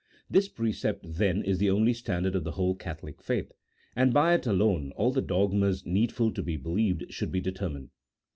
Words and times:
This 0.31 0.47
precept, 0.49 1.05
then, 1.07 1.43
is 1.43 1.59
the 1.59 1.69
only 1.69 1.93
standard 1.93 2.33
of 2.33 2.43
the 2.43 2.53
whole 2.53 2.73
Catholic 2.73 3.21
faith, 3.21 3.51
and 3.95 4.11
by 4.11 4.33
it 4.33 4.47
alone 4.47 4.91
all 4.95 5.11
the 5.11 5.21
dogmas 5.21 5.85
needful 5.85 6.31
to 6.33 6.41
be 6.41 6.57
believed 6.57 7.13
should 7.13 7.31
be 7.31 7.39
determined. 7.39 7.91